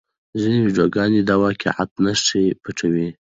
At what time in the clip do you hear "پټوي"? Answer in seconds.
2.61-3.07